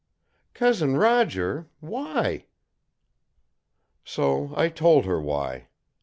[0.55, 1.69] "Cousin Roger?
[1.79, 2.47] Why?"
[4.03, 5.67] So I told her why.